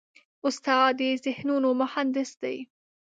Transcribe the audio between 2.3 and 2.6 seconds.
دی.